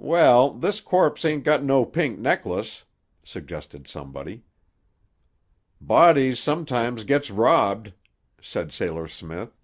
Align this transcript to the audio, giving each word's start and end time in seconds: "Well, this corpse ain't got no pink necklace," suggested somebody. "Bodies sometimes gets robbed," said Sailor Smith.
"Well, 0.00 0.54
this 0.54 0.80
corpse 0.80 1.22
ain't 1.22 1.44
got 1.44 1.62
no 1.62 1.84
pink 1.84 2.18
necklace," 2.18 2.86
suggested 3.22 3.86
somebody. 3.86 4.42
"Bodies 5.82 6.38
sometimes 6.38 7.04
gets 7.04 7.30
robbed," 7.30 7.92
said 8.40 8.72
Sailor 8.72 9.06
Smith. 9.06 9.54